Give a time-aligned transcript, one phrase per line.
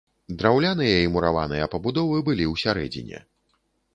[0.37, 3.21] Драўляныя і мураваныя пабудовы былі ў сярэдзіне.